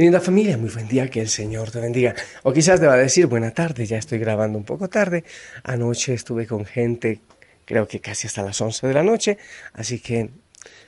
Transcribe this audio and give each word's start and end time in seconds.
Linda 0.00 0.18
familia, 0.18 0.56
muy 0.56 0.70
buen 0.70 0.88
día, 0.88 1.10
que 1.10 1.20
el 1.20 1.28
Señor 1.28 1.70
te 1.70 1.78
bendiga. 1.78 2.14
O 2.42 2.54
quizás 2.54 2.80
deba 2.80 2.96
decir 2.96 3.26
buena 3.26 3.50
tarde, 3.50 3.84
ya 3.84 3.98
estoy 3.98 4.18
grabando 4.18 4.56
un 4.56 4.64
poco 4.64 4.88
tarde. 4.88 5.24
Anoche 5.62 6.14
estuve 6.14 6.46
con 6.46 6.64
gente, 6.64 7.20
creo 7.66 7.86
que 7.86 8.00
casi 8.00 8.26
hasta 8.26 8.42
las 8.42 8.58
11 8.58 8.86
de 8.86 8.94
la 8.94 9.02
noche, 9.02 9.36
así 9.74 10.00
que 10.00 10.30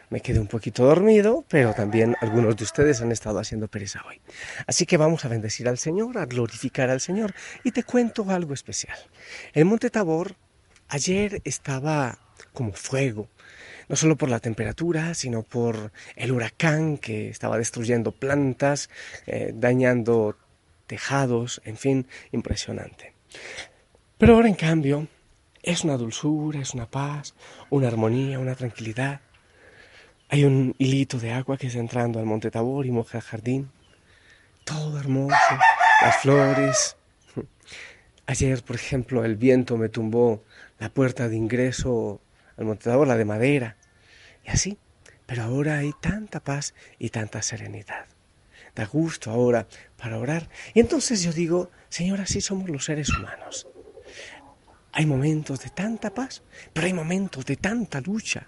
me 0.08 0.22
quedé 0.22 0.40
un 0.40 0.46
poquito 0.46 0.86
dormido, 0.86 1.44
pero 1.46 1.74
también 1.74 2.16
algunos 2.22 2.56
de 2.56 2.64
ustedes 2.64 3.02
han 3.02 3.12
estado 3.12 3.38
haciendo 3.38 3.68
pereza 3.68 4.00
hoy. 4.08 4.18
Así 4.66 4.86
que 4.86 4.96
vamos 4.96 5.26
a 5.26 5.28
bendecir 5.28 5.68
al 5.68 5.76
Señor, 5.76 6.16
a 6.16 6.24
glorificar 6.24 6.88
al 6.88 7.02
Señor. 7.02 7.34
Y 7.64 7.72
te 7.72 7.82
cuento 7.82 8.24
algo 8.30 8.54
especial. 8.54 8.96
El 9.52 9.66
Monte 9.66 9.90
Tabor 9.90 10.36
ayer 10.88 11.42
estaba 11.44 12.18
como 12.52 12.72
fuego, 12.72 13.28
no 13.88 13.96
solo 13.96 14.16
por 14.16 14.28
la 14.28 14.40
temperatura, 14.40 15.14
sino 15.14 15.42
por 15.42 15.92
el 16.16 16.32
huracán 16.32 16.98
que 16.98 17.28
estaba 17.28 17.58
destruyendo 17.58 18.12
plantas, 18.12 18.90
eh, 19.26 19.52
dañando 19.54 20.36
tejados, 20.86 21.62
en 21.64 21.76
fin, 21.76 22.06
impresionante. 22.32 23.14
Pero 24.18 24.34
ahora 24.34 24.48
en 24.48 24.54
cambio 24.54 25.08
es 25.62 25.84
una 25.84 25.96
dulzura, 25.96 26.60
es 26.60 26.74
una 26.74 26.86
paz, 26.86 27.34
una 27.70 27.88
armonía, 27.88 28.38
una 28.38 28.54
tranquilidad. 28.54 29.20
Hay 30.28 30.44
un 30.44 30.74
hilito 30.78 31.18
de 31.18 31.32
agua 31.32 31.56
que 31.56 31.66
está 31.68 31.78
entrando 31.78 32.18
al 32.18 32.26
Monte 32.26 32.50
Tabor 32.50 32.86
y 32.86 32.90
moja 32.90 33.18
el 33.18 33.24
jardín. 33.24 33.70
Todo 34.64 34.98
hermoso, 34.98 35.36
las 36.02 36.16
flores. 36.18 36.96
Ayer, 38.26 38.62
por 38.62 38.76
ejemplo, 38.76 39.24
el 39.24 39.36
viento 39.36 39.76
me 39.76 39.88
tumbó 39.88 40.42
la 40.78 40.88
puerta 40.88 41.28
de 41.28 41.36
ingreso 41.36 42.20
Tabor, 42.76 43.06
la 43.06 43.16
de 43.16 43.24
madera. 43.24 43.76
Y 44.44 44.50
así, 44.50 44.78
pero 45.26 45.44
ahora 45.44 45.78
hay 45.78 45.92
tanta 46.00 46.40
paz 46.40 46.74
y 46.98 47.10
tanta 47.10 47.42
serenidad. 47.42 48.06
Da 48.74 48.86
gusto 48.86 49.30
ahora 49.30 49.66
para 49.96 50.18
orar. 50.18 50.48
Y 50.74 50.80
entonces 50.80 51.22
yo 51.22 51.32
digo, 51.32 51.70
Señor, 51.88 52.20
así 52.20 52.40
somos 52.40 52.68
los 52.68 52.84
seres 52.84 53.10
humanos. 53.10 53.68
Hay 54.92 55.06
momentos 55.06 55.60
de 55.62 55.70
tanta 55.70 56.12
paz, 56.12 56.42
pero 56.72 56.86
hay 56.86 56.92
momentos 56.92 57.44
de 57.46 57.56
tanta 57.56 58.00
lucha. 58.00 58.46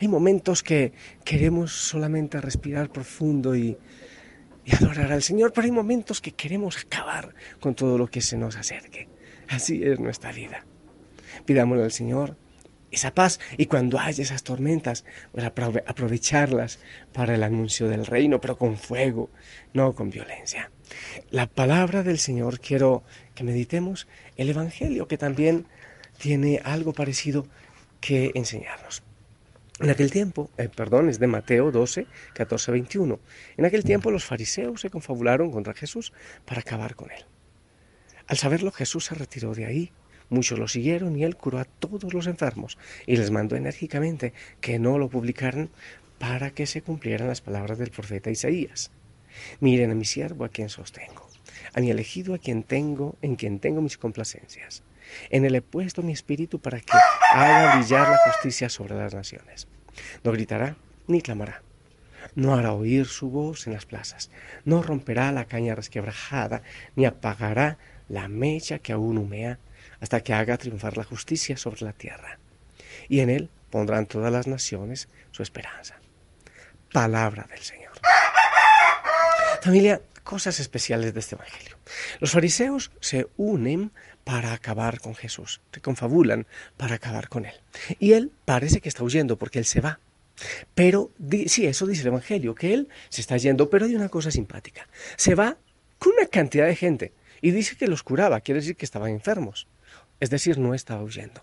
Hay 0.00 0.08
momentos 0.08 0.62
que 0.62 0.92
queremos 1.24 1.72
solamente 1.72 2.40
respirar 2.40 2.90
profundo 2.90 3.54
y, 3.56 3.76
y 4.64 4.74
adorar 4.74 5.12
al 5.12 5.22
Señor, 5.22 5.52
pero 5.52 5.66
hay 5.66 5.72
momentos 5.72 6.20
que 6.20 6.32
queremos 6.32 6.78
acabar 6.78 7.34
con 7.60 7.74
todo 7.74 7.98
lo 7.98 8.08
que 8.08 8.20
se 8.20 8.36
nos 8.36 8.56
acerque. 8.56 9.08
Así 9.48 9.82
es 9.84 9.98
nuestra 10.00 10.32
vida. 10.32 10.64
Pidámosle 11.44 11.84
al 11.84 11.92
Señor 11.92 12.36
esa 12.94 13.14
paz 13.14 13.40
y 13.56 13.66
cuando 13.66 13.98
haya 13.98 14.22
esas 14.22 14.42
tormentas, 14.42 15.04
pues 15.32 15.44
aprovecharlas 15.44 16.78
para 17.12 17.34
el 17.34 17.42
anuncio 17.42 17.88
del 17.88 18.06
reino, 18.06 18.40
pero 18.40 18.56
con 18.56 18.76
fuego, 18.76 19.30
no 19.72 19.94
con 19.94 20.10
violencia. 20.10 20.70
La 21.30 21.46
palabra 21.46 22.02
del 22.02 22.18
Señor 22.18 22.60
quiero 22.60 23.02
que 23.34 23.44
meditemos 23.44 24.06
el 24.36 24.50
Evangelio, 24.50 25.08
que 25.08 25.18
también 25.18 25.66
tiene 26.18 26.60
algo 26.64 26.92
parecido 26.92 27.46
que 28.00 28.32
enseñarnos. 28.34 29.02
En 29.80 29.90
aquel 29.90 30.12
tiempo, 30.12 30.50
eh, 30.56 30.68
perdón, 30.68 31.08
es 31.08 31.18
de 31.18 31.26
Mateo 31.26 31.72
12, 31.72 32.06
14, 32.34 32.70
21. 32.70 33.18
En 33.56 33.64
aquel 33.64 33.82
tiempo 33.82 34.12
los 34.12 34.24
fariseos 34.24 34.80
se 34.80 34.90
confabularon 34.90 35.50
contra 35.50 35.74
Jesús 35.74 36.12
para 36.44 36.60
acabar 36.60 36.94
con 36.94 37.10
él. 37.10 37.24
Al 38.28 38.38
saberlo, 38.38 38.70
Jesús 38.70 39.06
se 39.06 39.14
retiró 39.14 39.52
de 39.52 39.66
ahí 39.66 39.92
Muchos 40.30 40.58
lo 40.58 40.68
siguieron 40.68 41.16
y 41.16 41.24
él 41.24 41.36
curó 41.36 41.58
a 41.58 41.64
todos 41.64 42.14
los 42.14 42.26
enfermos 42.26 42.78
y 43.06 43.16
les 43.16 43.30
mandó 43.30 43.56
enérgicamente 43.56 44.32
que 44.60 44.78
no 44.78 44.98
lo 44.98 45.08
publicaran 45.08 45.70
para 46.18 46.50
que 46.50 46.66
se 46.66 46.82
cumplieran 46.82 47.28
las 47.28 47.40
palabras 47.40 47.78
del 47.78 47.90
profeta 47.90 48.30
Isaías. 48.30 48.90
Miren 49.60 49.90
a 49.90 49.94
mi 49.94 50.04
siervo 50.04 50.44
a 50.44 50.48
quien 50.48 50.68
sostengo, 50.68 51.28
a 51.74 51.80
mi 51.80 51.90
elegido 51.90 52.34
a 52.34 52.38
quien 52.38 52.62
tengo, 52.62 53.16
en 53.20 53.36
quien 53.36 53.58
tengo 53.58 53.80
mis 53.80 53.98
complacencias. 53.98 54.82
En 55.30 55.44
él 55.44 55.54
he 55.54 55.62
puesto 55.62 56.02
mi 56.02 56.12
espíritu 56.12 56.60
para 56.60 56.80
que 56.80 56.96
haga 57.32 57.76
brillar 57.76 58.08
la 58.08 58.18
justicia 58.30 58.68
sobre 58.68 58.94
las 58.94 59.14
naciones. 59.14 59.68
No 60.22 60.32
gritará 60.32 60.76
ni 61.06 61.20
clamará. 61.20 61.62
No 62.34 62.54
hará 62.54 62.72
oír 62.72 63.06
su 63.06 63.28
voz 63.28 63.66
en 63.66 63.74
las 63.74 63.86
plazas. 63.86 64.30
No 64.64 64.82
romperá 64.82 65.30
la 65.30 65.44
caña 65.44 65.74
resquebrajada, 65.74 66.62
ni 66.96 67.04
apagará 67.04 67.78
la 68.08 68.28
mecha 68.28 68.78
que 68.78 68.92
aún 68.92 69.18
humea 69.18 69.58
hasta 70.04 70.22
que 70.22 70.34
haga 70.34 70.58
triunfar 70.58 70.98
la 70.98 71.04
justicia 71.04 71.56
sobre 71.56 71.80
la 71.80 71.94
tierra. 71.94 72.38
Y 73.08 73.20
en 73.20 73.30
él 73.30 73.48
pondrán 73.70 74.04
todas 74.04 74.30
las 74.30 74.46
naciones 74.46 75.08
su 75.30 75.42
esperanza. 75.42 75.98
Palabra 76.92 77.46
del 77.48 77.60
Señor. 77.60 77.92
Familia, 79.62 80.02
cosas 80.22 80.60
especiales 80.60 81.14
de 81.14 81.20
este 81.20 81.36
Evangelio. 81.36 81.78
Los 82.20 82.32
fariseos 82.32 82.92
se 83.00 83.28
unen 83.38 83.92
para 84.24 84.52
acabar 84.52 85.00
con 85.00 85.14
Jesús, 85.14 85.62
se 85.72 85.80
confabulan 85.80 86.46
para 86.76 86.96
acabar 86.96 87.30
con 87.30 87.46
él. 87.46 87.54
Y 87.98 88.12
él 88.12 88.30
parece 88.44 88.82
que 88.82 88.90
está 88.90 89.04
huyendo 89.04 89.38
porque 89.38 89.58
él 89.58 89.64
se 89.64 89.80
va. 89.80 90.00
Pero 90.74 91.12
sí, 91.46 91.64
eso 91.64 91.86
dice 91.86 92.02
el 92.02 92.08
Evangelio, 92.08 92.54
que 92.54 92.74
él 92.74 92.90
se 93.08 93.22
está 93.22 93.38
yendo, 93.38 93.70
pero 93.70 93.86
hay 93.86 93.94
una 93.94 94.10
cosa 94.10 94.30
simpática. 94.30 94.86
Se 95.16 95.34
va 95.34 95.56
con 95.98 96.12
una 96.12 96.26
cantidad 96.26 96.66
de 96.66 96.76
gente 96.76 97.14
y 97.40 97.52
dice 97.52 97.76
que 97.76 97.86
los 97.86 98.02
curaba, 98.02 98.42
quiere 98.42 98.60
decir 98.60 98.76
que 98.76 98.84
estaban 98.84 99.10
enfermos 99.10 99.66
es 100.20 100.30
decir, 100.30 100.58
no 100.58 100.74
estaba 100.74 101.02
huyendo. 101.02 101.42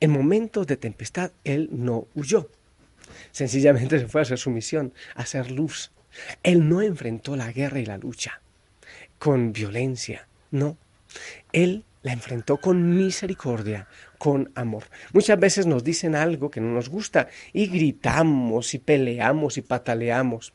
En 0.00 0.10
momentos 0.10 0.66
de 0.66 0.76
tempestad 0.76 1.32
él 1.44 1.68
no 1.72 2.06
huyó, 2.14 2.48
sencillamente 3.30 3.98
se 3.98 4.08
fue 4.08 4.20
a 4.20 4.22
hacer 4.22 4.38
su 4.38 4.50
misión, 4.50 4.94
a 5.14 5.22
hacer 5.22 5.50
luz. 5.50 5.92
Él 6.42 6.68
no 6.68 6.82
enfrentó 6.82 7.36
la 7.36 7.52
guerra 7.52 7.78
y 7.78 7.86
la 7.86 7.98
lucha 7.98 8.40
con 9.18 9.52
violencia, 9.52 10.26
no. 10.50 10.78
Él 11.52 11.84
la 12.02 12.12
enfrentó 12.12 12.56
con 12.56 12.96
misericordia, 12.96 13.86
con 14.18 14.50
amor. 14.54 14.84
Muchas 15.12 15.38
veces 15.38 15.66
nos 15.66 15.84
dicen 15.84 16.14
algo 16.14 16.50
que 16.50 16.60
no 16.60 16.72
nos 16.72 16.88
gusta 16.88 17.28
y 17.52 17.66
gritamos 17.66 18.72
y 18.72 18.78
peleamos 18.78 19.58
y 19.58 19.62
pataleamos. 19.62 20.54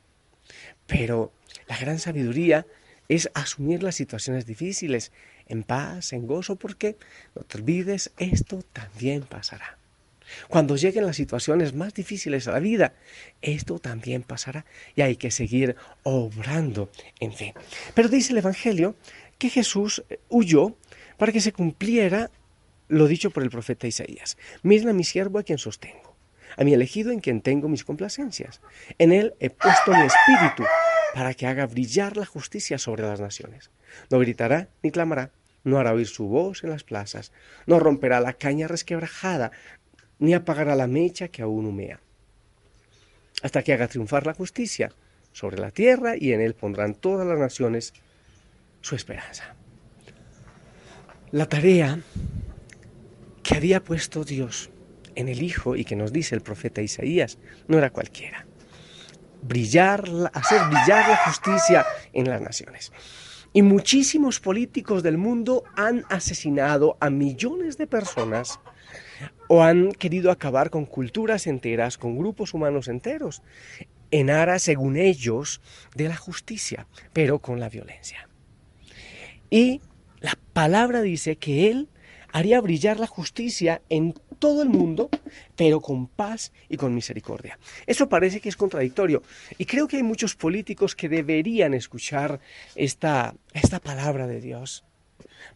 Pero 0.88 1.32
la 1.68 1.78
gran 1.78 2.00
sabiduría 2.00 2.66
es 3.08 3.30
asumir 3.36 3.84
las 3.84 3.96
situaciones 3.96 4.48
difíciles 4.48 5.12
en 5.48 5.64
paz, 5.64 6.14
en 6.14 6.28
gozo, 6.28 6.56
porque 6.56 6.98
no 7.36 7.44
te 7.44 7.58
olvides, 7.58 8.12
esto 8.18 8.64
también 8.74 9.24
pasará. 9.24 9.78
Cuando 10.50 10.76
lleguen 10.76 11.06
las 11.06 11.16
situaciones 11.16 11.74
más 11.74 11.94
difíciles 11.94 12.48
a 12.48 12.52
la 12.52 12.60
vida, 12.60 12.94
esto 13.42 13.80
también 13.80 14.24
pasará 14.24 14.66
y 14.96 15.02
hay 15.02 15.18
que 15.18 15.32
seguir 15.32 15.76
obrando 16.04 16.90
en 17.20 17.34
fe. 17.34 17.54
Pero 17.94 18.10
dice 18.10 18.34
el 18.34 18.40
Evangelio 18.40 18.96
que 19.38 19.50
Jesús 19.50 20.04
eh, 20.10 20.20
huyó 20.30 20.76
para 21.18 21.32
que 21.32 21.42
se 21.42 21.54
cumpliera 21.54 22.32
lo 22.88 23.08
dicho 23.08 23.32
por 23.32 23.44
el 23.44 23.50
profeta 23.50 23.88
Isaías. 23.88 24.38
Miren 24.64 24.90
a 24.90 24.94
mi 24.94 25.04
siervo 25.04 25.40
a 25.40 25.44
quien 25.44 25.58
sostengo, 25.58 26.16
a 26.58 26.64
mi 26.64 26.74
elegido 26.74 27.12
en 27.12 27.20
quien 27.20 27.42
tengo 27.42 27.68
mis 27.68 27.84
complacencias. 27.84 28.62
En 28.98 29.12
él 29.12 29.34
he 29.40 29.50
puesto 29.50 29.92
mi 29.92 30.06
espíritu 30.06 30.64
para 31.14 31.34
que 31.34 31.48
haga 31.48 31.66
brillar 31.66 32.18
la 32.18 32.26
justicia 32.26 32.78
sobre 32.78 33.04
las 33.04 33.20
naciones. 33.20 33.72
No 34.10 34.20
gritará 34.20 34.68
ni 34.84 34.92
clamará, 34.92 35.32
no 35.66 35.78
hará 35.78 35.92
oír 35.92 36.08
su 36.08 36.28
voz 36.28 36.64
en 36.64 36.70
las 36.70 36.86
plazas, 36.86 37.34
no 37.66 37.80
romperá 37.80 38.22
la 38.22 38.32
caña 38.32 38.70
resquebrajada, 38.70 39.52
ni 40.20 40.34
apagará 40.34 40.78
la 40.78 40.88
mecha 40.88 41.28
que 41.28 41.42
aún 41.42 41.66
humea, 41.66 42.00
hasta 43.44 43.62
que 43.62 43.74
haga 43.74 43.90
triunfar 43.90 44.26
la 44.26 44.34
justicia 44.34 44.94
sobre 45.34 45.60
la 45.60 45.72
tierra 45.72 46.16
y 46.18 46.32
en 46.32 46.40
él 46.40 46.54
pondrán 46.54 46.96
todas 46.96 47.28
las 47.28 47.38
naciones 47.38 47.94
su 48.80 48.96
esperanza. 48.96 49.56
La 51.32 51.48
tarea 51.50 52.00
que 53.44 53.58
había 53.58 53.84
puesto 53.84 54.24
Dios 54.24 54.70
en 55.16 55.28
el 55.28 55.44
Hijo 55.44 55.76
y 55.76 55.84
que 55.84 55.98
nos 55.98 56.14
dice 56.14 56.36
el 56.36 56.42
profeta 56.42 56.82
Isaías 56.82 57.38
no 57.68 57.78
era 57.78 57.90
cualquiera 57.90 58.46
brillar, 59.48 60.04
hacer 60.34 60.62
brillar 60.70 61.10
la 61.10 61.18
justicia 61.18 61.86
en 62.14 62.30
las 62.30 62.42
naciones. 62.42 62.92
Y 63.56 63.62
muchísimos 63.62 64.42
políticos 64.42 65.02
del 65.02 65.18
mundo 65.18 65.64
han 65.78 66.04
asesinado 66.10 66.98
a 67.00 67.10
millones 67.10 67.78
de 67.78 67.88
personas 67.88 68.60
o 69.48 69.64
han 69.64 69.94
querido 69.94 70.30
acabar 70.30 70.70
con 70.70 70.86
culturas 70.86 71.48
enteras, 71.48 71.98
con 71.98 72.18
grupos 72.18 72.54
humanos 72.54 72.90
enteros. 72.90 73.42
en 74.12 74.30
aras, 74.30 74.62
según 74.62 74.98
ellos, 74.98 75.62
de 75.96 76.10
la 76.10 76.18
justicia, 76.18 76.86
pero 77.14 77.40
con 77.40 77.62
la 77.62 77.70
violencia. 77.70 78.28
Y 79.50 79.80
la 80.20 80.38
palabra 80.52 81.02
dice 81.02 81.38
que 81.38 81.72
Él 81.72 81.88
haría 82.36 82.60
brillar 82.60 83.00
la 83.00 83.08
justicia 83.08 83.82
en 83.88 84.14
todo 84.40 84.62
el 84.62 84.68
mundo, 84.68 85.10
pero 85.56 85.80
con 85.80 86.08
paz 86.08 86.52
y 86.68 86.76
con 86.76 86.94
misericordia. 86.94 87.58
Eso 87.88 88.10
parece 88.10 88.42
que 88.42 88.50
es 88.50 88.58
contradictorio. 88.58 89.24
Y 89.58 89.64
creo 89.64 89.88
que 89.88 89.96
hay 89.96 90.04
muchos 90.04 90.36
políticos 90.36 90.98
que 90.98 91.08
deberían 91.08 91.74
escuchar 91.74 92.42
esta, 92.76 93.36
esta 93.54 93.80
palabra 93.80 94.28
de 94.28 94.42
Dios. 94.42 94.84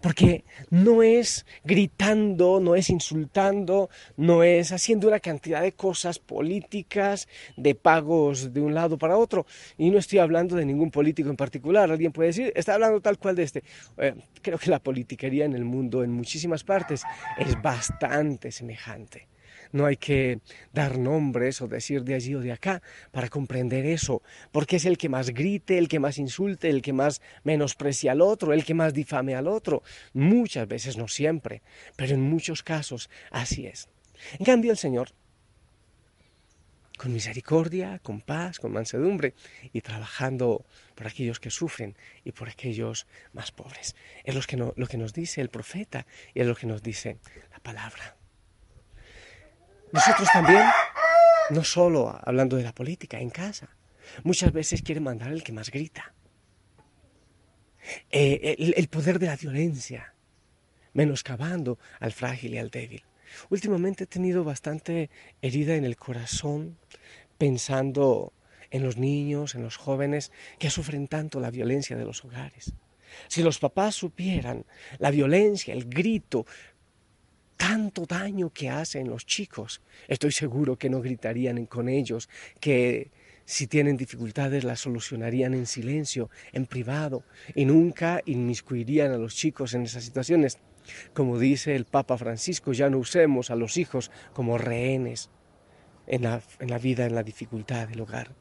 Porque 0.02 0.46
no 0.70 1.04
es 1.04 1.46
gritando, 1.64 2.60
no 2.60 2.76
es 2.76 2.90
insultando, 2.90 3.90
no 4.16 4.44
es 4.44 4.72
haciendo 4.72 5.08
una 5.08 5.20
cantidad 5.20 5.62
de 5.62 5.74
cosas 5.74 6.20
políticas, 6.20 7.28
de 7.58 7.76
pagos 7.76 8.54
de 8.54 8.62
un 8.62 8.74
lado 8.74 8.98
para 8.98 9.18
otro. 9.18 9.46
Y 9.78 9.90
no 9.90 9.98
estoy 9.98 10.20
hablando 10.20 10.56
de 10.56 10.66
ningún 10.66 10.92
político 10.92 11.30
en 11.30 11.36
particular. 11.36 11.92
Alguien 11.92 12.12
puede 12.12 12.28
decir, 12.28 12.54
está 12.56 12.76
hablando 12.76 13.02
tal 13.02 13.18
cual 13.18 13.36
de 13.36 13.44
este. 13.44 13.64
Eh, 13.98 14.16
creo 14.42 14.58
que 14.58 14.70
la 14.70 14.80
politiquería 14.80 15.46
en 15.46 15.54
el 15.54 15.66
mundo, 15.66 16.04
en 16.04 16.12
muchísimas 16.12 16.64
partes, 16.64 17.04
es 17.38 17.62
bastante 17.62 18.52
semejante. 18.52 19.28
No 19.72 19.86
hay 19.86 19.98
que 19.98 20.40
dar 20.74 20.98
nombres 20.98 21.62
o 21.62 21.68
decir 21.68 22.04
de 22.04 22.16
allí 22.16 22.36
o 22.36 22.42
de 22.42 22.52
acá 22.52 22.82
para 23.12 23.30
comprender 23.30 23.86
eso, 23.86 24.22
porque 24.52 24.78
es 24.78 24.86
el 24.86 24.98
que 24.98 25.10
más 25.10 25.30
grite, 25.30 25.78
el 25.78 25.88
que 25.88 26.00
más 26.00 26.18
insulte, 26.18 26.70
el 26.70 26.82
que 26.82 26.94
más 26.94 27.22
menosprecia 27.44 28.12
al 28.12 28.22
otro, 28.22 28.54
el 28.54 28.66
que 28.66 28.74
más 28.74 28.94
difame 28.94 29.36
al 29.36 29.48
otro. 29.48 29.84
Muchas 30.14 30.68
veces, 30.68 30.98
no 30.98 31.08
siempre, 31.08 31.62
pero 31.96 32.14
en 32.14 32.22
muchos 32.22 32.64
casos 32.64 33.10
así 33.32 33.68
es. 33.68 33.90
En 34.38 34.46
cambio, 34.46 34.72
el 34.72 34.78
Señor, 34.78 35.10
con 37.00 37.14
misericordia, 37.14 38.00
con 38.00 38.20
paz, 38.20 38.60
con 38.60 38.74
mansedumbre 38.74 39.34
y 39.72 39.80
trabajando 39.80 40.66
por 40.96 41.08
aquellos 41.08 41.40
que 41.40 41.50
sufren 41.50 41.96
y 42.26 42.34
por 42.34 42.50
aquellos 42.50 43.08
más 43.32 43.52
pobres. 43.54 43.96
Es 44.26 44.36
lo 44.36 44.42
que, 44.42 44.58
lo 44.58 44.88
que 44.88 44.98
nos 44.98 45.14
dice 45.14 45.40
el 45.40 45.50
profeta 45.50 46.06
y 46.34 46.42
es 46.42 46.48
lo 46.48 46.56
que 46.56 46.68
nos 46.68 46.84
dice 46.84 47.18
la 47.52 47.60
palabra. 47.60 48.19
Nosotros 49.92 50.28
también, 50.32 50.64
no 51.50 51.64
solo 51.64 52.20
hablando 52.24 52.58
de 52.58 52.64
la 52.64 52.74
política, 52.74 53.20
en 53.20 53.30
casa, 53.30 53.70
muchas 54.24 54.52
veces 54.52 54.82
quiere 54.82 55.02
mandar 55.02 55.32
el 55.32 55.44
que 55.44 55.52
más 55.52 55.72
grita. 55.72 56.14
Eh, 58.12 58.74
el, 58.76 58.88
poder 58.88 59.20
de 59.20 59.28
la 59.28 59.36
violencia, 59.36 60.14
menoscabando 60.94 61.80
al 62.00 62.12
frágil 62.12 62.54
y 62.54 62.58
al 62.58 62.70
débil. 62.70 63.04
Últimamente 63.50 64.04
he 64.04 64.08
tenido 64.08 64.44
bastante 64.44 65.10
herida 65.42 65.76
en 65.76 65.86
el 65.86 65.96
corazón 65.96 66.78
pensando 67.38 68.34
en 68.70 68.84
los 68.84 68.98
niños, 68.98 69.56
en 69.56 69.64
los 69.64 69.78
jóvenes 69.78 70.32
que 70.60 70.70
sufren 70.70 71.08
tanto 71.08 71.40
la 71.40 71.50
violencia 71.50 71.96
de 71.96 72.06
los 72.06 72.24
hogares. 72.24 72.74
Si 73.28 73.42
los 73.42 73.58
papás 73.58 73.96
supieran 73.96 74.66
la 75.00 75.10
violencia, 75.10 75.74
el 75.74 75.86
grito, 75.86 76.46
tanto 77.60 78.06
daño 78.06 78.52
que 78.52 78.70
hacen 78.70 79.10
los 79.10 79.26
chicos. 79.26 79.82
Estoy 80.08 80.32
seguro 80.32 80.78
que 80.78 80.90
no 80.90 81.02
gritarían 81.02 81.66
con 81.66 81.90
ellos, 81.90 82.30
que 82.62 83.12
si 83.44 83.68
tienen 83.68 83.98
dificultades 83.98 84.64
las 84.64 84.80
solucionarían 84.80 85.54
en 85.54 85.66
silencio, 85.66 86.30
en 86.54 86.66
privado, 86.66 87.26
y 87.54 87.66
nunca 87.66 88.22
inmiscuirían 88.26 89.12
a 89.12 89.18
los 89.18 89.36
chicos 89.36 89.74
en 89.74 89.84
esas 89.84 90.06
situaciones. 90.06 90.58
Como 91.14 91.38
dice 91.38 91.76
el 91.76 91.84
Papa 91.84 92.18
Francisco, 92.18 92.72
ya 92.72 92.90
no 92.90 92.98
usemos 92.98 93.52
a 93.52 93.58
los 93.58 93.76
hijos 93.76 94.10
como 94.34 94.58
rehenes 94.58 95.30
en 96.10 96.24
la, 96.24 96.78
vida, 96.80 97.06
en 97.06 97.14
la 97.14 97.24
dificultad 97.24 97.88
del 97.88 98.02
hogar. 98.02 98.32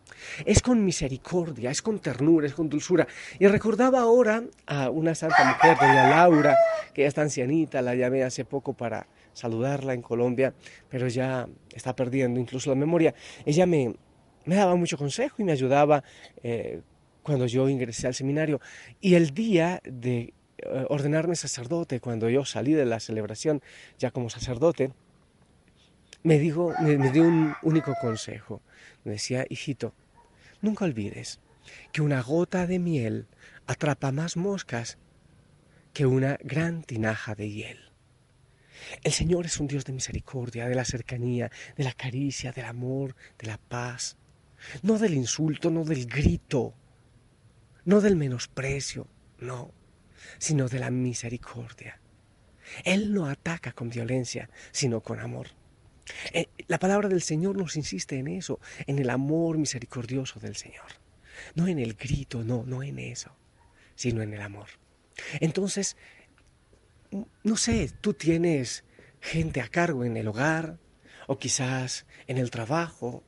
Es 0.45 0.63
con 0.63 0.85
misericordia, 0.85 1.71
es 1.71 1.83
con 1.83 1.99
ternura, 1.99 2.47
es 2.47 2.55
con 2.55 2.69
dulzura. 2.69 3.07
Y 3.39 3.47
recordaba 3.47 4.01
ahora 4.01 4.43
a 4.67 4.91
una 4.91 5.15
santa 5.15 5.45
mujer, 5.45 5.77
doña 5.79 6.09
Laura, 6.09 6.57
que 6.95 7.03
ya 7.03 7.09
está 7.09 7.23
ancianita, 7.23 7.83
la 7.83 7.95
llamé 7.95 8.25
hace 8.25 8.45
poco 8.45 8.73
para 8.73 9.07
saludarla 9.35 9.93
en 9.93 10.03
Colombia, 10.03 10.55
pero 10.89 11.09
ya 11.09 11.47
está 11.73 11.95
perdiendo 11.95 12.41
incluso 12.41 12.71
la 12.71 12.77
memoria. 12.77 13.15
Ella 13.45 13.67
me, 13.67 13.95
me 14.47 14.55
daba 14.55 14.75
mucho 14.75 14.97
consejo 14.97 15.37
y 15.39 15.45
me 15.45 15.53
ayudaba 15.53 16.03
eh, 16.43 16.81
cuando 17.23 17.47
yo 17.47 17.69
ingresé 17.69 18.07
al 18.07 18.15
seminario. 18.15 18.61
Y 19.01 19.15
el 19.15 19.35
día 19.35 19.81
de 19.85 20.33
eh, 20.57 20.87
ordenarme 20.89 21.37
sacerdote, 21.37 22.01
cuando 22.01 22.31
yo 22.31 22.47
salí 22.47 22.73
de 22.73 22.87
la 22.87 22.99
celebración 22.99 23.61
ya 23.99 24.11
como 24.11 24.31
sacerdote, 24.31 24.93
me, 26.23 26.39
dijo, 26.39 26.75
me, 26.81 27.11
dio 27.11 27.23
un 27.23 27.55
único 27.63 27.95
consejo. 28.01 28.63
Me 29.05 29.13
decía, 29.13 29.47
hijito, 29.49 29.95
nunca 30.61 30.85
olvides 30.85 31.41
que 31.93 32.03
una 32.03 32.23
gota 32.23 32.67
de 32.67 32.79
miel 32.79 33.27
atrapa 33.67 34.13
más 34.13 34.37
moscas 34.37 34.99
que 35.93 36.07
una 36.07 36.39
gran 36.43 36.83
tinaja 36.83 37.35
de 37.35 37.51
hiel. 37.51 37.93
El 39.03 39.13
Señor 39.13 39.47
es 39.47 39.59
un 39.59 39.67
Dios 39.67 39.85
de 39.85 39.93
misericordia, 39.93 40.69
de 40.69 40.75
la 40.75 40.85
cercanía, 40.85 41.51
de 41.77 41.85
la 41.85 41.93
caricia, 41.93 42.53
del 42.53 42.65
amor, 42.65 43.17
de 43.39 43.47
la 43.47 43.59
paz. 43.59 44.17
No 44.83 44.99
del 44.99 45.15
insulto, 45.15 45.71
no 45.71 45.85
del 45.85 46.07
grito, 46.07 46.75
no 47.85 48.01
del 48.01 48.17
menosprecio, 48.17 49.07
no, 49.39 49.73
sino 50.39 50.69
de 50.69 50.79
la 50.79 50.91
misericordia. 50.91 52.01
Él 52.85 53.15
no 53.15 53.27
ataca 53.27 53.73
con 53.73 53.89
violencia, 53.89 54.51
sino 54.73 55.01
con 55.01 55.21
amor. 55.21 55.49
Eh, 56.33 56.47
la 56.67 56.79
palabra 56.79 57.09
del 57.09 57.23
Señor 57.23 57.57
nos 57.57 57.77
insiste 57.77 58.19
en 58.19 58.29
eso, 58.29 58.61
en 58.87 58.99
el 58.99 59.11
amor 59.11 59.59
misericordioso 59.59 60.41
del 60.41 60.57
Señor. 60.57 60.87
No 61.55 61.67
en 61.69 61.79
el 61.79 61.95
grito, 61.95 62.43
no, 62.43 62.65
no 62.65 62.83
en 62.83 62.99
eso, 62.99 63.35
sino 63.95 64.23
en 64.23 64.35
el 64.35 64.41
amor. 64.41 64.69
Entonces, 65.41 65.97
no 67.43 67.57
sé, 67.57 67.91
tú 68.01 68.15
tienes 68.15 68.85
gente 69.21 69.61
a 69.61 69.69
cargo 69.69 70.05
en 70.05 70.17
el 70.17 70.29
hogar 70.29 70.79
o 71.27 71.39
quizás 71.39 72.07
en 72.27 72.39
el 72.39 72.51
trabajo. 72.51 73.25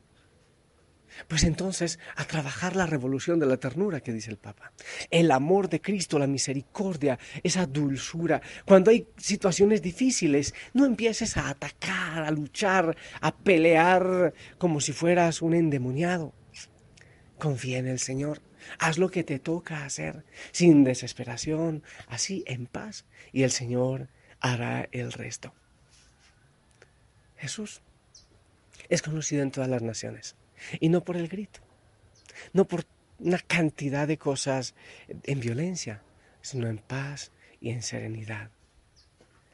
Pues 1.27 1.43
entonces 1.43 1.99
a 2.15 2.25
trabajar 2.25 2.75
la 2.75 2.85
revolución 2.85 3.39
de 3.39 3.45
la 3.45 3.57
ternura 3.57 4.01
que 4.01 4.13
dice 4.13 4.31
el 4.31 4.37
Papa. 4.37 4.71
El 5.09 5.31
amor 5.31 5.69
de 5.69 5.81
Cristo, 5.81 6.19
la 6.19 6.27
misericordia, 6.27 7.19
esa 7.43 7.65
dulzura. 7.65 8.41
Cuando 8.65 8.91
hay 8.91 9.07
situaciones 9.17 9.81
difíciles, 9.81 10.53
no 10.73 10.85
empieces 10.85 11.37
a 11.37 11.49
atacar, 11.49 12.23
a 12.23 12.31
luchar, 12.31 12.95
a 13.21 13.35
pelear 13.35 14.33
como 14.57 14.81
si 14.81 14.93
fueras 14.93 15.41
un 15.41 15.53
endemoniado. 15.53 16.33
Confía 17.37 17.79
en 17.79 17.87
el 17.87 17.99
Señor. 17.99 18.41
Haz 18.77 18.97
lo 18.99 19.09
que 19.09 19.23
te 19.23 19.39
toca 19.39 19.85
hacer 19.85 20.23
sin 20.51 20.83
desesperación, 20.83 21.83
así 22.07 22.43
en 22.45 22.67
paz, 22.67 23.05
y 23.31 23.41
el 23.41 23.51
Señor 23.51 24.09
hará 24.39 24.87
el 24.91 25.11
resto. 25.11 25.53
Jesús 27.37 27.81
es 28.89 29.01
conocido 29.01 29.41
en 29.41 29.51
todas 29.51 29.69
las 29.69 29.81
naciones, 29.81 30.35
y 30.79 30.89
no 30.89 31.03
por 31.03 31.17
el 31.17 31.27
grito, 31.27 31.59
no 32.53 32.65
por 32.65 32.85
una 33.19 33.39
cantidad 33.39 34.07
de 34.07 34.17
cosas 34.17 34.73
en 35.23 35.39
violencia, 35.39 36.01
sino 36.41 36.67
en 36.67 36.79
paz 36.79 37.31
y 37.59 37.69
en 37.69 37.83
serenidad. 37.83 38.49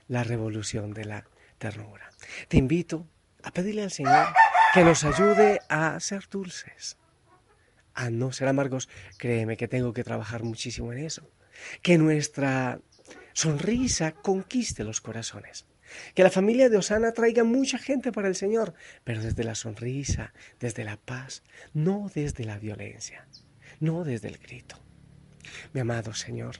La 0.07 0.23
revolución 0.23 0.93
de 0.93 1.05
la 1.05 1.27
ternura. 1.57 2.09
Te 2.47 2.57
invito 2.57 3.05
a 3.43 3.51
pedirle 3.51 3.83
al 3.83 3.91
Señor 3.91 4.27
que 4.73 4.83
nos 4.83 5.03
ayude 5.03 5.59
a 5.69 5.99
ser 5.99 6.27
dulces, 6.29 6.97
a 7.93 8.09
no 8.09 8.31
ser 8.31 8.47
amargos, 8.47 8.89
créeme 9.17 9.57
que 9.57 9.67
tengo 9.67 9.91
que 9.91 10.03
trabajar 10.03 10.43
muchísimo 10.43 10.93
en 10.93 10.99
eso. 10.99 11.29
Que 11.81 11.97
nuestra 11.97 12.79
sonrisa 13.33 14.11
conquiste 14.11 14.83
los 14.83 15.01
corazones. 15.01 15.65
Que 16.13 16.23
la 16.23 16.29
familia 16.29 16.69
de 16.69 16.77
Osana 16.77 17.11
traiga 17.13 17.43
mucha 17.43 17.77
gente 17.77 18.11
para 18.11 18.27
el 18.27 18.35
Señor, 18.35 18.73
pero 19.03 19.21
desde 19.21 19.43
la 19.43 19.55
sonrisa, 19.55 20.33
desde 20.59 20.83
la 20.83 20.97
paz, 20.97 21.43
no 21.73 22.09
desde 22.13 22.43
la 22.43 22.57
violencia, 22.57 23.27
no 23.79 24.03
desde 24.03 24.27
el 24.27 24.37
grito. 24.37 24.79
Mi 25.73 25.81
amado 25.81 26.13
Señor, 26.13 26.57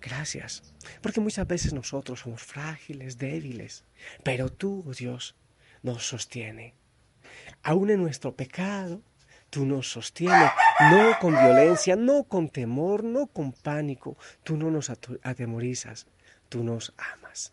gracias, 0.00 0.62
porque 1.00 1.20
muchas 1.20 1.46
veces 1.46 1.72
nosotros 1.72 2.20
somos 2.20 2.42
frágiles, 2.42 3.18
débiles, 3.18 3.84
pero 4.22 4.50
tú, 4.50 4.84
oh 4.86 4.92
Dios, 4.92 5.36
nos 5.82 6.06
sostiene. 6.06 6.74
Aún 7.62 7.90
en 7.90 8.02
nuestro 8.02 8.36
pecado, 8.36 9.02
Tú 9.54 9.64
nos 9.64 9.88
sostienes, 9.88 10.50
no 10.90 11.16
con 11.20 11.30
violencia, 11.30 11.94
no 11.94 12.24
con 12.24 12.48
temor, 12.48 13.04
no 13.04 13.28
con 13.28 13.52
pánico. 13.52 14.16
Tú 14.42 14.56
no 14.56 14.68
nos 14.68 14.90
atemorizas, 14.90 16.08
tú 16.48 16.64
nos 16.64 16.92
amas. 16.98 17.52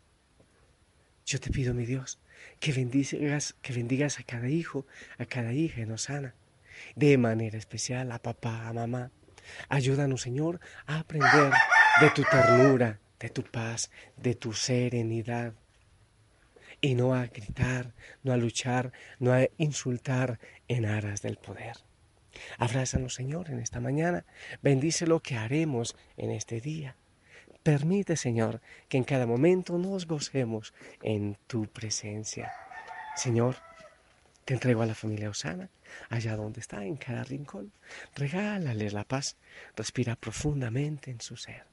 Yo 1.31 1.39
te 1.39 1.49
pido, 1.49 1.73
mi 1.73 1.85
Dios, 1.85 2.19
que 2.59 2.73
bendigas, 2.73 3.55
que 3.61 3.71
bendigas 3.71 4.19
a 4.19 4.23
cada 4.23 4.49
hijo, 4.49 4.85
a 5.17 5.25
cada 5.25 5.53
hija 5.53 5.79
en 5.79 5.93
Osana, 5.93 6.35
de 6.97 7.17
manera 7.17 7.57
especial 7.57 8.11
a 8.11 8.19
papá, 8.19 8.67
a 8.67 8.73
mamá. 8.73 9.11
Ayúdanos, 9.69 10.23
Señor, 10.23 10.59
a 10.87 10.99
aprender 10.99 11.53
de 12.01 12.09
tu 12.09 12.23
ternura, 12.23 12.99
de 13.17 13.29
tu 13.29 13.43
paz, 13.43 13.91
de 14.17 14.35
tu 14.35 14.51
serenidad. 14.51 15.53
Y 16.81 16.95
no 16.95 17.15
a 17.15 17.27
gritar, 17.27 17.93
no 18.23 18.33
a 18.33 18.37
luchar, 18.37 18.91
no 19.19 19.31
a 19.31 19.47
insultar 19.57 20.37
en 20.67 20.85
aras 20.85 21.21
del 21.21 21.37
poder. 21.37 21.77
Abrázanos, 22.57 23.13
Señor, 23.13 23.49
en 23.49 23.59
esta 23.59 23.79
mañana. 23.79 24.25
Bendice 24.61 25.07
lo 25.07 25.21
que 25.21 25.37
haremos 25.37 25.95
en 26.17 26.31
este 26.31 26.59
día. 26.59 26.97
Permite, 27.63 28.17
Señor, 28.17 28.59
que 28.89 28.97
en 28.97 29.03
cada 29.03 29.27
momento 29.27 29.77
nos 29.77 30.07
gocemos 30.07 30.73
en 31.03 31.37
tu 31.45 31.67
presencia. 31.67 32.51
Señor, 33.15 33.55
te 34.45 34.55
entrego 34.55 34.81
a 34.81 34.87
la 34.87 34.95
familia 34.95 35.29
Osana, 35.29 35.69
allá 36.09 36.35
donde 36.35 36.59
está, 36.59 36.83
en 36.83 36.95
cada 36.97 37.23
rincón. 37.23 37.71
Regálales 38.15 38.93
la 38.93 39.03
paz. 39.03 39.37
Respira 39.75 40.15
profundamente 40.15 41.11
en 41.11 41.21
su 41.21 41.37
ser. 41.37 41.65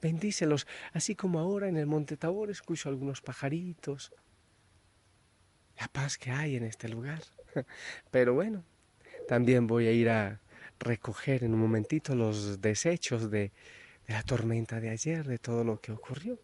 Bendícelos, 0.00 0.68
así 0.92 1.16
como 1.16 1.40
ahora 1.40 1.68
en 1.68 1.76
el 1.76 1.86
Monte 1.86 2.16
Tabor 2.16 2.50
escucho 2.50 2.88
algunos 2.88 3.20
pajaritos. 3.20 4.12
La 5.78 5.88
paz 5.88 6.18
que 6.18 6.30
hay 6.30 6.54
en 6.54 6.64
este 6.64 6.88
lugar. 6.88 7.22
Pero 8.12 8.34
bueno, 8.34 8.64
también 9.26 9.66
voy 9.66 9.88
a 9.88 9.92
ir 9.92 10.08
a 10.08 10.40
recoger 10.78 11.42
en 11.42 11.54
un 11.54 11.60
momentito 11.60 12.14
los 12.14 12.60
desechos 12.60 13.30
de, 13.30 13.52
de 14.12 14.18
la 14.18 14.24
tormenta 14.24 14.78
de 14.78 14.90
ayer, 14.90 15.26
de 15.26 15.38
todo 15.38 15.64
lo 15.64 15.80
que 15.80 15.90
ocurrió. 15.90 16.38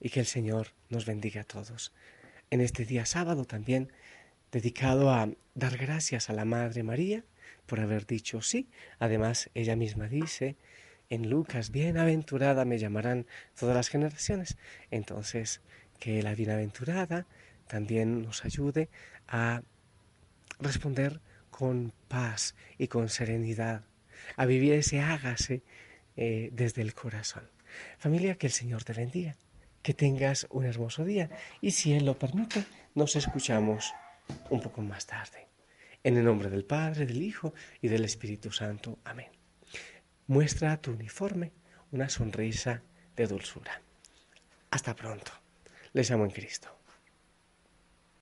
Y 0.00 0.10
que 0.10 0.18
el 0.18 0.26
Señor 0.26 0.74
nos 0.90 1.06
bendiga 1.06 1.42
a 1.42 1.44
todos. 1.44 1.92
En 2.50 2.60
este 2.60 2.84
día 2.84 3.06
sábado 3.06 3.44
también 3.44 3.92
dedicado 4.50 5.12
a 5.12 5.30
dar 5.54 5.76
gracias 5.76 6.28
a 6.28 6.32
la 6.32 6.44
Madre 6.44 6.82
María 6.82 7.24
por 7.66 7.78
haber 7.78 8.06
dicho 8.06 8.42
sí. 8.42 8.68
Además, 8.98 9.50
ella 9.54 9.76
misma 9.76 10.08
dice 10.08 10.56
en 11.10 11.30
Lucas, 11.30 11.70
bienaventurada 11.70 12.64
me 12.64 12.78
llamarán 12.78 13.26
todas 13.56 13.76
las 13.76 13.88
generaciones. 13.88 14.56
Entonces, 14.90 15.60
que 16.00 16.24
la 16.24 16.34
bienaventurada 16.34 17.26
también 17.68 18.22
nos 18.22 18.44
ayude 18.44 18.88
a 19.28 19.62
responder 20.58 21.20
con 21.50 21.92
paz 22.08 22.56
y 22.78 22.88
con 22.88 23.10
serenidad, 23.10 23.84
a 24.36 24.44
vivir 24.44 24.72
ese 24.72 24.98
hágase 24.98 25.62
eh, 26.16 26.50
desde 26.52 26.82
el 26.82 26.94
corazón. 26.94 27.48
Familia, 27.98 28.36
que 28.36 28.46
el 28.46 28.52
Señor 28.52 28.84
te 28.84 28.92
bendiga, 28.92 29.36
que 29.82 29.94
tengas 29.94 30.46
un 30.50 30.64
hermoso 30.64 31.04
día 31.04 31.30
y 31.60 31.72
si 31.72 31.92
Él 31.92 32.06
lo 32.06 32.18
permite, 32.18 32.64
nos 32.94 33.16
escuchamos 33.16 33.92
un 34.50 34.60
poco 34.60 34.82
más 34.82 35.06
tarde. 35.06 35.48
En 36.02 36.16
el 36.16 36.24
nombre 36.24 36.50
del 36.50 36.64
Padre, 36.64 37.06
del 37.06 37.22
Hijo 37.22 37.52
y 37.80 37.88
del 37.88 38.04
Espíritu 38.04 38.52
Santo. 38.52 38.98
Amén. 39.04 39.28
Muestra 40.26 40.76
tu 40.80 40.92
uniforme 40.92 41.52
una 41.92 42.08
sonrisa 42.08 42.82
de 43.14 43.26
dulzura. 43.26 43.80
Hasta 44.70 44.94
pronto. 44.94 45.32
Les 45.92 46.10
amo 46.10 46.24
en 46.24 46.30
Cristo. 46.30 46.68